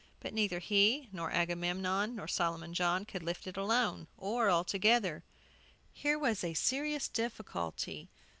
But 0.19 0.33
neither 0.33 0.57
he, 0.57 1.09
nor 1.11 1.29
Agamemnon, 1.29 2.15
nor 2.15 2.27
Solomon 2.27 2.73
John 2.73 3.05
could 3.05 3.21
lift 3.21 3.45
it 3.45 3.55
alone, 3.55 4.07
or 4.17 4.49
all 4.49 4.63
together. 4.63 5.23
Here 5.93 6.17
was 6.17 6.43
a 6.43 6.55
serious 6.55 7.07
difficulty. 7.07 8.09